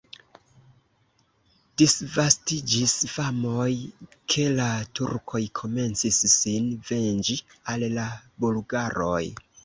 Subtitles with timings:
[1.81, 3.67] Disvastiĝis famoj,
[4.35, 7.37] ke la turkoj komencis sin venĝi
[7.75, 8.07] al la
[8.45, 9.19] bulgaroj.